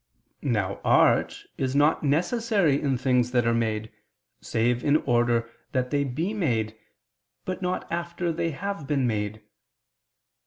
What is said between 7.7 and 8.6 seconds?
after they